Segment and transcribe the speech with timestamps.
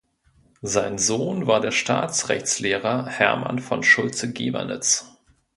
[0.63, 5.11] Sein Sohn war der Staatsrechtslehrer Hermann von Schulze-Gävernitz.